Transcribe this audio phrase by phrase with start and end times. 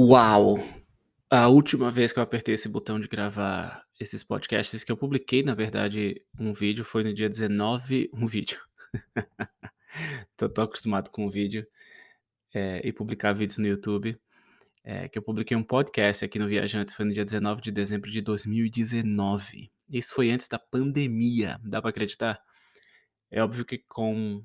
[0.00, 0.58] Uau!
[1.28, 5.42] A última vez que eu apertei esse botão de gravar esses podcasts que eu publiquei,
[5.42, 8.60] na verdade, um vídeo foi no dia 19 um vídeo.
[10.36, 11.66] Tô tão acostumado com o vídeo,
[12.54, 14.16] eh, e publicar vídeos no YouTube,
[14.84, 18.08] eh, que eu publiquei um podcast aqui no Viajantes, foi no dia 19 de dezembro
[18.08, 19.68] de 2019.
[19.90, 22.40] Isso foi antes da pandemia, dá pra acreditar?
[23.32, 24.44] É óbvio que com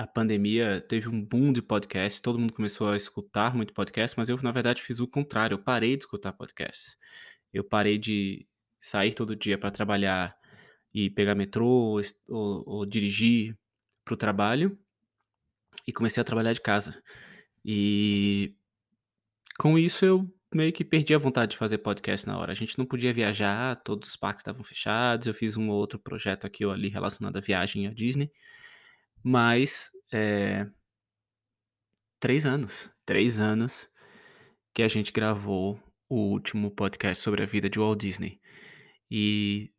[0.00, 4.28] a pandemia teve um boom de podcast, todo mundo começou a escutar muito podcast, mas
[4.30, 6.96] eu, na verdade, fiz o contrário, eu parei de escutar podcasts.
[7.52, 8.46] Eu parei de
[8.80, 10.34] sair todo dia para trabalhar
[10.94, 13.56] e pegar metrô ou, ou- ou dirigir
[14.04, 14.78] para o trabalho
[15.86, 17.02] e comecei a trabalhar de casa.
[17.64, 18.56] E
[19.58, 22.52] com isso eu meio que perdi a vontade de fazer podcast na hora.
[22.52, 25.26] A gente não podia viajar, todos os parques estavam fechados.
[25.26, 28.30] Eu fiz um ou outro projeto aqui ou ali relacionado à viagem à Disney,
[29.22, 30.66] mas é,
[32.18, 33.88] três anos, três anos
[34.74, 38.40] que a gente gravou o último podcast sobre a vida de Walt Disney.
[39.10, 39.72] E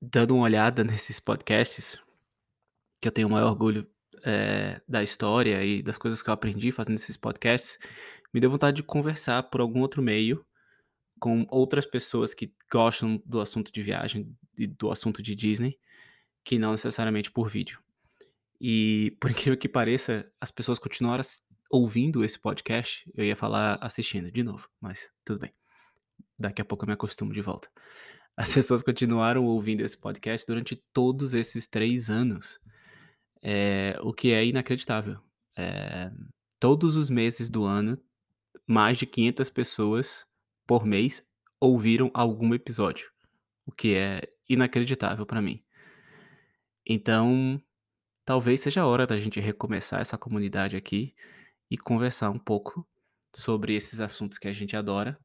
[0.00, 1.98] dando uma olhada nesses podcasts,
[3.00, 3.86] que eu tenho o maior orgulho
[4.24, 7.78] eh, da história e das coisas que eu aprendi fazendo esses podcasts,
[8.32, 10.44] me deu vontade de conversar por algum outro meio
[11.18, 15.78] com outras pessoas que gostam do assunto de viagem e do assunto de Disney,
[16.42, 17.78] que não necessariamente por vídeo.
[18.60, 21.22] E por incrível que pareça, as pessoas continuaram
[21.70, 23.10] ouvindo esse podcast.
[23.14, 25.52] Eu ia falar assistindo de novo, mas tudo bem.
[26.38, 27.70] Daqui a pouco eu me acostumo de volta.
[28.36, 32.58] As pessoas continuaram ouvindo esse podcast durante todos esses três anos,
[33.42, 35.20] eh, o que é inacreditável.
[35.56, 36.10] Eh,
[36.58, 37.98] todos os meses do ano,
[38.66, 40.26] mais de 500 pessoas
[40.66, 41.26] por mês
[41.60, 43.10] ouviram algum episódio,
[43.66, 45.62] o que é inacreditável para mim.
[46.86, 47.62] Então,
[48.30, 51.16] talvez seja a hora da gente recomeçar essa comunidade aqui
[51.68, 52.88] e conversar um pouco
[53.34, 55.18] sobre esses assuntos que a gente adora.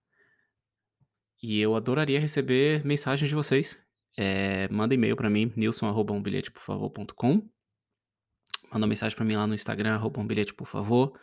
[1.39, 3.79] E eu adoraria receber mensagens de vocês.
[4.17, 7.47] Eh, manda e-mail para mim, nilson@umbilheteporfavor.com.
[8.73, 11.13] Manda mensagem para mim lá no Instagram, arroba um bilhete por favor,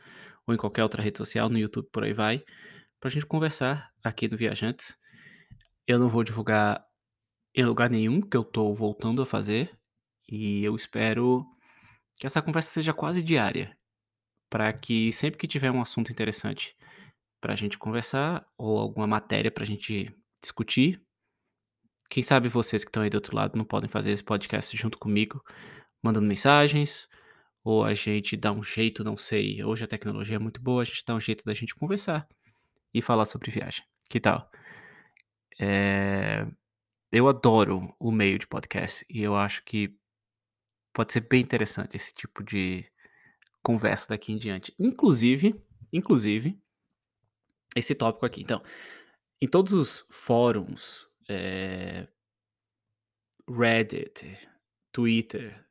[0.46, 2.44] ou em qualquer outra rede social, no YouTube, por aí vai,
[3.00, 4.96] pra gente conversar aqui no Viajantes.
[5.84, 6.86] Eu não vou divulgar
[7.52, 9.76] em lugar nenhum que eu tô voltando a fazer,
[10.28, 11.44] e eu espero
[12.22, 13.76] que essa conversa seja quase diária,
[14.48, 16.76] para que sempre que tiver um assunto interessante
[17.40, 21.02] pra gente conversar, ou alguma matéria pra gente discutir,
[22.08, 24.98] quem sabe vocês que estão aí do outro lado não podem fazer esse podcast junto
[24.98, 25.42] comigo,
[26.00, 27.08] mandando mensagens,
[27.64, 30.84] ou a gente dá um jeito, não sei, hoje a tecnologia é muito boa, a
[30.84, 32.28] gente dá um jeito da gente conversar
[32.94, 33.84] e falar sobre viagem.
[34.08, 34.48] Que tal?
[35.58, 36.46] Eh,
[37.10, 40.00] eu adoro o meio de podcast e eu acho que
[40.92, 42.84] pode ser bem interessante esse tipo de
[43.62, 44.74] conversa daqui em diante.
[44.78, 45.54] Inclusive,
[45.92, 46.58] inclusive,
[47.74, 48.42] esse tópico aqui.
[48.42, 48.62] Então,
[49.40, 52.06] em todos os fóruns, eh,
[53.48, 54.36] Reddit,
[54.92, 55.64] Twitter,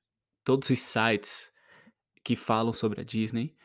[0.44, 1.52] todos os sites
[2.24, 3.56] que falam sobre a Disney,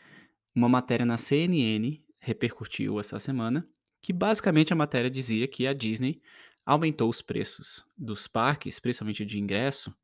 [0.55, 3.69] uma matéria na CNN repercutiu essa semana,
[4.01, 6.21] que basicamente a matéria dizia que a Disney
[6.65, 9.95] aumentou os preços dos parques, principalmente de ingresso,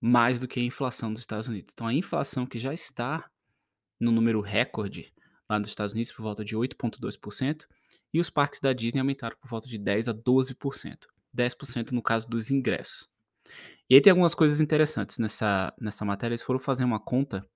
[0.00, 1.72] mais do que a inflação dos Estados Unidos.
[1.74, 3.28] Então a inflação que já está
[4.00, 5.12] no número recorde
[5.48, 7.66] lá nos Estados Unidos por volta de 8,2%,
[8.12, 11.06] e os parques da Disney aumentaram por volta de 10 a 12%.
[11.34, 13.08] 10% no caso dos ingressos.
[13.88, 16.34] E aí tem algumas coisas interessantes nessa, nessa matéria.
[16.34, 17.46] Eles foram fazer uma conta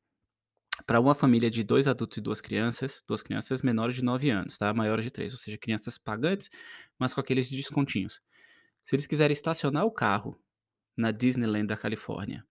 [0.86, 4.56] para uma família de dois adultos e duas crianças, duas crianças menores de 9 anos,
[4.56, 4.72] tá?
[4.72, 6.48] Maiores de 3, ou seja, crianças pagantes,
[6.98, 8.20] mas com aqueles descontinhos.
[8.82, 10.40] Se eles quiserem estacionar o carro
[10.96, 12.44] na Disneyland da Califórnia,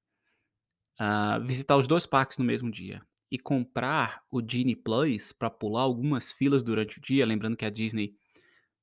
[1.00, 5.82] ah, visitar os dois parques no mesmo dia e comprar o Genie Plus para pular
[5.82, 8.14] algumas filas durante o dia, lembrando que a Disney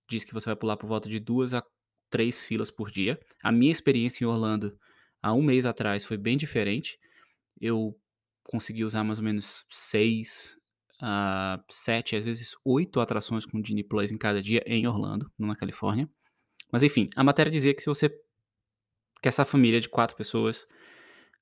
[0.09, 1.63] diz que você vai pular por volta de duas a
[2.09, 3.21] três filas por dia.
[3.43, 4.79] A minha experiência em Orlando
[5.23, 6.99] há um mês atrás foi bem diferente.
[7.61, 7.95] Eu
[8.43, 10.57] consegui usar mais ou menos seis,
[11.01, 15.55] a sete, às vezes oito atrações com Disney Plus em cada dia em Orlando, na
[15.55, 16.09] Califórnia.
[16.73, 18.11] Mas enfim, a matéria dizia que se você
[19.23, 20.67] que essa família de quatro pessoas,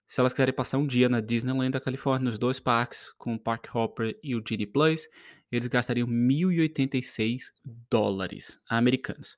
[0.06, 3.38] se elas quiserem passar um dia na Disneyland da Califórnia, nos dois parques, com o
[3.38, 5.08] Park Hopper e o Disney Plus,
[5.50, 7.52] eles gastariam 1.086
[7.90, 9.36] dólares americanos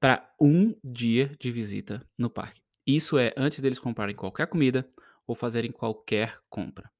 [0.00, 2.60] para um dia de visita no parque.
[2.86, 4.88] Isso é antes deles comprarem qualquer comida
[5.26, 6.90] ou fazerem qualquer compra.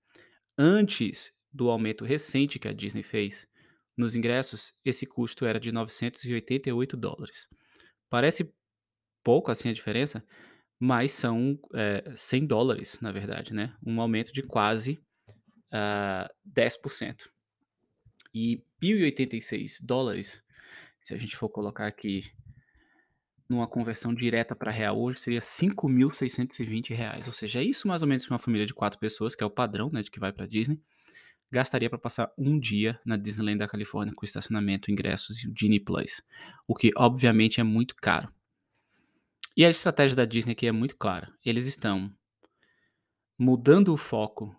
[0.59, 3.47] Antes do aumento recente que a Disney fez
[3.97, 7.49] nos ingressos, esse custo era de 988 dólares.
[8.11, 8.53] Parece
[9.27, 10.25] pouco assim a diferença,
[10.79, 13.75] mas são é, 100 dólares, na verdade, né?
[13.85, 15.01] Um aumento de quase
[15.73, 17.29] ah, 10%.
[18.33, 20.43] E $1.086,
[21.01, 22.31] se a gente for colocar aqui
[23.49, 28.25] numa conversão direta para real hoje, seria R$5.620, ou seja, é isso mais ou menos
[28.25, 30.47] que uma família de 4 pessoas, que é o padrão, né, de que vai pra
[30.47, 30.81] Disney,
[31.51, 35.81] gastaria para passar um dia na Disneyland da Califórnia com estacionamento, ingressos e o Genie
[35.81, 36.23] Plus,
[36.69, 38.36] o que obviamente é muito caro.
[39.57, 42.15] E a estratégia da Disney aqui é muito clara, eles estão
[43.39, 44.55] mudando o foco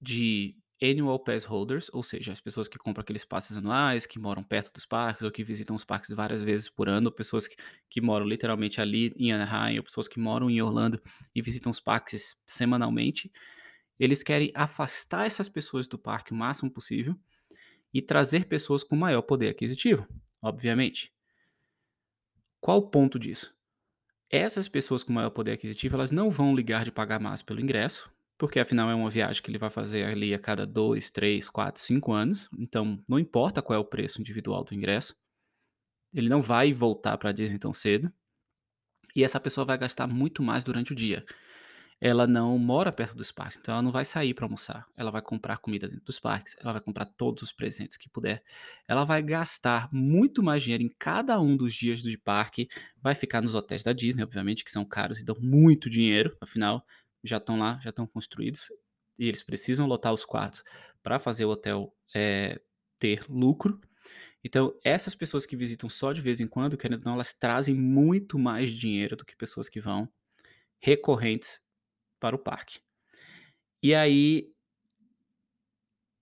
[0.00, 4.42] de Annual Pass Holders, ou seja, as pessoas que compram aqueles passes anuais, que moram
[4.42, 7.56] perto dos parques ou que visitam os parques várias vezes por ano, pessoas que,
[7.88, 11.00] que moram literalmente ali em Anaheim, ou pessoas que moram em Orlando
[11.34, 13.32] e visitam os parques semanalmente.
[13.98, 17.16] Eles querem afastar essas pessoas do parque o máximo possível
[17.94, 20.06] e trazer pessoas com maior poder aquisitivo,
[20.42, 21.15] obviamente.
[22.60, 23.54] Qual o ponto disso?
[24.30, 28.10] Essas pessoas com maior poder aquisitivo, elas não vão ligar de pagar mais pelo ingresso,
[28.36, 31.80] porque afinal é uma viagem que ele vai fazer ali a cada 2, 3, 4,
[31.80, 35.14] 5 anos, então não importa qual é o preço individual do ingresso,
[36.12, 38.12] ele não vai voltar para a Disney tão cedo,
[39.14, 41.24] e essa pessoa vai gastar muito mais durante o dia
[42.00, 44.86] ela não mora perto dos parques, então ela não vai sair para almoçar.
[44.94, 48.42] Ela vai comprar comida dentro dos parques, ela vai comprar todos os presentes que puder.
[48.86, 52.68] Ela vai gastar muito mais dinheiro em cada um dos dias do parque,
[53.00, 56.84] vai ficar nos hotéis da Disney, obviamente, que são caros e dão muito dinheiro, afinal,
[57.24, 58.68] já estão lá, já estão construídos,
[59.18, 60.62] e eles precisam lotar os quartos
[61.02, 62.60] para fazer o hotel é,
[62.98, 63.80] ter lucro.
[64.44, 67.74] Então, essas pessoas que visitam só de vez em quando, querendo ou não, elas trazem
[67.74, 70.08] muito mais dinheiro do que pessoas que vão
[70.78, 71.60] recorrentes
[72.20, 72.80] para o parque.
[73.82, 74.52] E aí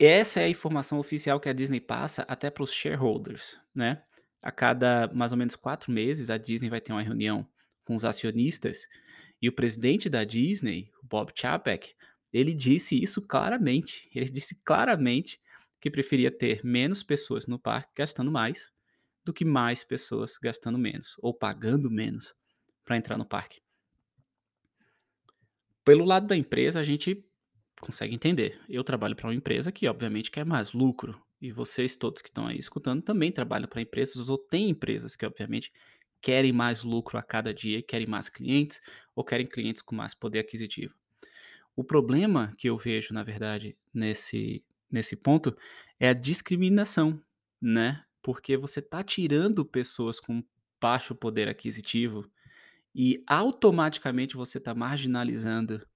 [0.01, 4.03] essa é a informação oficial que a Disney passa até para os shareholders, né.
[4.43, 7.49] A cada mais ou menos 4 meses, a Disney vai ter uma reunião
[7.85, 8.87] com os acionistas,
[9.41, 11.95] e o presidente da Disney, Bob Chapek,
[12.33, 15.41] ele disse isso claramente, ele disse claramente
[15.81, 18.73] que preferia ter menos pessoas no parque gastando mais,
[19.25, 22.35] do que mais pessoas gastando menos, ou pagando menos
[22.85, 23.64] para entrar no parque.
[25.85, 27.23] Pelo lado da empresa, a gente
[27.81, 28.59] consegue entender.
[28.69, 31.21] Eu trabalho para uma empresa que, obviamente, quer mais lucro.
[31.41, 35.27] E vocês todos que estão aí escutando também trabalham para empresas ou têm empresas que,
[35.27, 35.71] obviamente,
[36.23, 38.81] querem mais lucro a cada dia, querem mais clientes
[39.15, 40.95] ou querem clientes com mais poder aquisitivo.
[41.77, 45.55] O problema que eu vejo, na verdade, nesse, nesse ponto
[46.01, 47.21] é a discriminação,
[47.61, 48.03] né?
[48.23, 50.43] Porque você está tirando pessoas com
[50.81, 52.31] baixo poder aquisitivo
[52.95, 55.87] e automaticamente você está marginalizando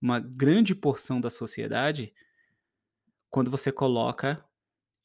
[0.00, 2.12] uma grande porção da sociedade
[3.30, 4.44] quando você coloca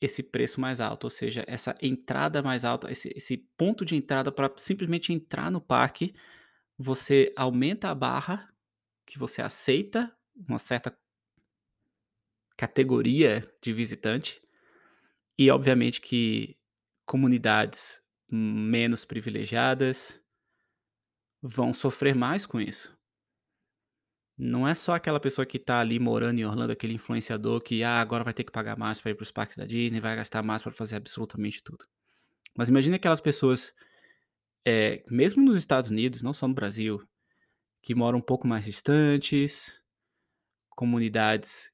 [0.02, 4.32] esse preço mais alto, ou seja, essa entrada mais alta, esse, esse ponto de entrada
[4.32, 6.14] para simplesmente entrar no parque,
[6.78, 8.54] você aumenta a barra
[9.06, 10.98] que você aceita uma certa
[12.58, 14.42] categoria de visitante
[15.38, 16.56] e obviamente que
[17.06, 20.23] comunidades menos privilegiadas
[21.44, 22.98] vão sofrer mais com isso.
[24.38, 28.00] Não é só aquela pessoa que tá ali morando em Orlando, aquele influenciador que, ah,
[28.00, 30.42] agora vai ter que pagar mais para ir para os parques da Disney, vai gastar
[30.42, 31.86] mais para fazer absolutamente tudo.
[32.58, 33.76] Mas imagine aquelas pessoas,
[34.66, 37.06] é, mesmo nos Estados Unidos, não só no Brasil,
[37.82, 39.82] que moram um pouco mais distantes,
[40.70, 41.72] comunidades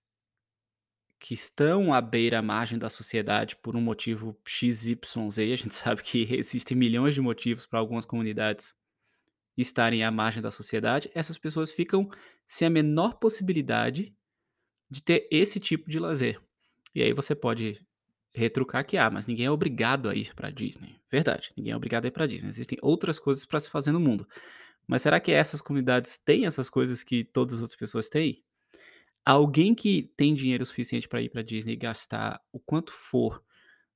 [1.20, 4.98] que estão à beira à margem da sociedade por um motivo XYZ.
[5.38, 8.74] A gente sabe que existem milhões de motivos para algumas comunidades
[9.62, 12.10] estarem à margem da sociedade, essas pessoas ficam
[12.46, 14.16] sem a menor possibilidade
[14.90, 16.42] de ter esse tipo de lazer.
[16.94, 17.86] E aí você pode
[18.34, 21.00] retrucar que, ah, mas ninguém é obrigado a ir para Disney.
[21.12, 22.50] Verdade, ninguém é obrigado a ir para Disney.
[22.50, 24.28] Existem outras coisas para se fazer no mundo.
[24.88, 28.44] Mas será que essas comunidades têm essas coisas que todas as outras pessoas têm?
[29.26, 33.44] Alguém que tem dinheiro suficiente para ir para Disney e gastar o quanto for,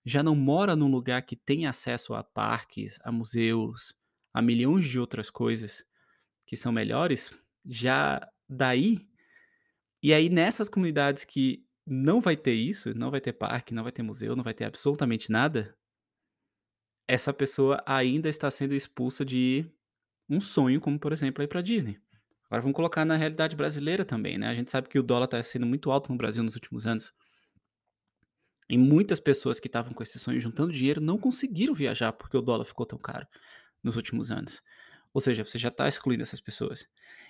[0.05, 3.95] já não mora num lugar que tem acesso a parques, a museus,
[4.33, 5.85] a milhões de outras coisas
[6.45, 7.31] que são melhores,
[7.65, 9.07] já daí
[10.03, 13.91] e aí nessas comunidades que não vai ter isso, não vai ter parque, não vai
[13.91, 15.77] ter museu, não vai ter absolutamente nada,
[17.07, 19.65] essa pessoa ainda está sendo expulsa de
[20.29, 21.97] um sonho, como por exemplo ir para Disney.
[22.45, 24.47] Agora vamos colocar na realidade brasileira também, né?
[24.47, 27.13] A gente sabe que o dólar está sendo muito alto no Brasil nos últimos anos.
[28.69, 32.41] E muitas pessoas que estavam com esse sonho juntando dinheiro não conseguiram viajar porque o
[32.41, 33.25] dólar ficou tão caro
[33.83, 34.61] nos últimos anos.
[35.13, 36.87] Ou seja, você já está excluindo essas pessoas.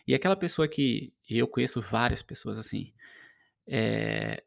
[0.08, 2.94] E aquela pessoa que eu conheço várias pessoas assim,
[3.68, 4.44] é,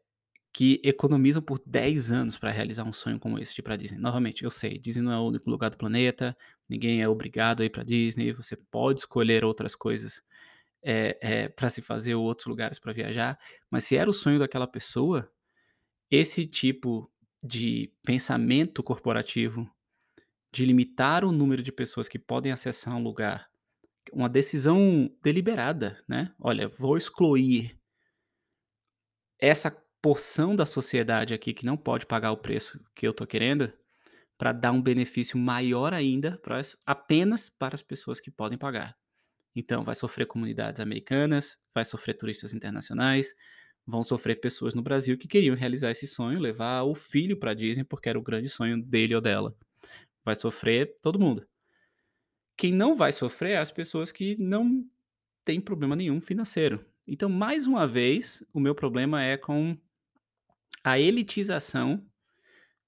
[0.57, 3.99] que economizam por 10 anos para realizar um sonho como esse de ir para Disney.
[3.99, 6.35] Novamente, eu sei, Disney não é o único lugar do planeta,
[6.67, 10.23] ninguém é obrigado a ir para Disney, você pode escolher outras coisas
[10.83, 13.37] é, é, para se fazer ou outros lugares para viajar,
[13.69, 15.31] mas se era o sonho daquela pessoa,
[16.09, 17.11] esse tipo
[17.43, 19.69] de pensamento corporativo,
[20.53, 23.49] de limitar o número de pessoas que podem acessar um lugar,
[24.13, 27.77] uma decisão deliberada, né, "Olha, vou excluir"
[29.39, 33.71] "essa porção da sociedade aqui que não pode pagar o preço que eu tô querendo,
[34.37, 38.95] pra dar um benefício maior ainda para as apenas para as pessoas que podem pagar".
[39.55, 43.33] Então vai sofrer comunidades americanas, vai sofrer turistas internacionais,
[43.87, 47.83] vão sofrer pessoas no Brasil que queriam realizar esse sonho, levar o filho pra Disney,
[47.85, 49.55] porque era o grande sonho dele ou dela.
[50.27, 51.47] Vai sofrer todo mundo.
[52.57, 54.85] Quem não vai sofrer é as pessoas que não
[55.45, 56.85] têm problema nenhum financeiro.
[57.07, 59.77] Então, mais uma vez, o meu problema é com
[60.83, 62.05] a elitização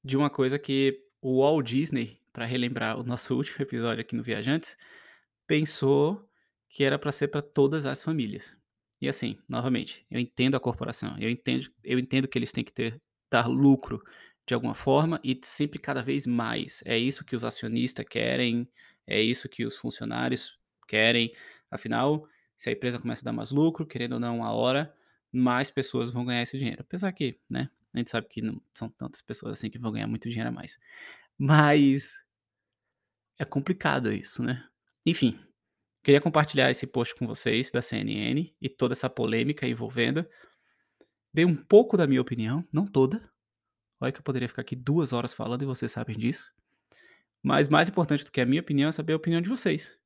[0.03, 4.23] de uma coisa que o Walt Disney, pra relembrar o nosso último episódio aqui no
[4.23, 4.75] Viajantes,
[5.47, 6.29] pensou
[6.67, 8.57] que era pra ser pra todas as famílias.
[8.99, 12.73] E assim, novamente, eu entendo a corporação, eu entendo eu entendo que eles têm que
[12.73, 14.03] ter dar lucro
[14.49, 16.81] de alguma forma e sempre cada vez mais.
[16.83, 18.67] É isso que os acionista querem,
[19.05, 21.31] é isso que os funcionários querem.
[21.69, 22.27] Afinal,
[22.57, 24.91] se a empresa começa a dar mais lucro, querendo ou não, uma hora,
[25.31, 26.81] mais pessoas vão ganhar esse dinheiro.
[26.81, 30.07] Apesar que, né, a gente sabe que não são tantas pessoas assim que vão ganhar
[30.07, 30.79] muito dinheiro a mais.
[31.37, 32.25] Mas
[33.37, 34.67] é complicado isso, né.
[35.05, 35.39] Enfim,
[36.03, 40.25] queria compartilhar esse post com vocês da CNN e toda essa polêmica envolvendo.
[41.31, 43.31] Dei um pouco da minha opinião, não toda.
[43.99, 46.53] Olha que eu poderia ficar aqui 2 horas falando e vocês sabem disso.
[47.41, 49.97] Mas mais importante do que a minha opinião é saber a opinião de vocês.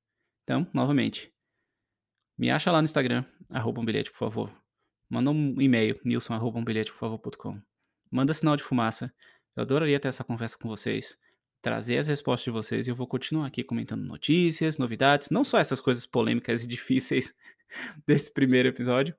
[0.44, 1.32] Então, novamente,
[2.38, 4.64] me acha lá no Instagram, arroba um bilhete por favor.
[5.10, 7.62] Manda um e-mail, nilson@umbilheteporfavor.com.
[8.10, 9.14] Manda sinal de fumaça,
[9.56, 11.18] eu adoraria ter essa conversa com vocês,
[11.62, 15.60] trazer as respostas de vocês e eu vou continuar aqui comentando notícias, novidades, não só
[15.60, 17.34] essas coisas polêmicas e difíceis
[18.06, 19.16] desse primeiro episódio,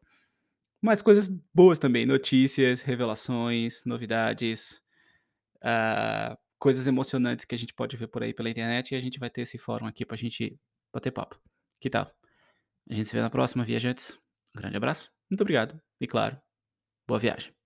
[0.85, 4.83] mas coisas boas também, notícias, revelações, novidades,
[5.63, 9.19] ah, coisas emocionantes que a gente pode ver por aí pela internet e a gente
[9.19, 10.61] vai ter esse fórum aqui pra gente
[10.93, 11.41] bater papo.
[11.81, 12.15] Que tal?
[12.91, 14.19] A gente se vê na próxima, viajantes.
[14.55, 16.39] Um grande abraço, muito obrigado e claro,
[17.09, 17.64] boa viagem.